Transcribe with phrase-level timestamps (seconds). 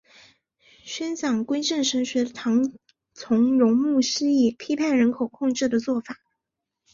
[0.83, 2.73] 宣讲归正神学的唐
[3.13, 6.17] 崇荣牧师也批判人口控制的做法。